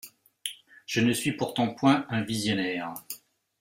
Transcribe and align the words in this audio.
Je 0.87 0.99
ne 0.99 1.13
suis 1.13 1.31
pourtant 1.33 1.75
point 1.75 2.07
un 2.09 2.21
visionnaire. 2.23 2.91